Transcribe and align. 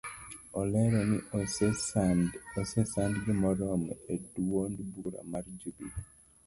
Olero 0.59 0.99
ni 1.09 1.19
ose 2.59 2.77
sandgi 2.93 3.31
moromo 3.41 3.93
eduond 4.13 4.77
bura 4.93 5.21
mar 5.31 5.45
jubilee 5.59 6.05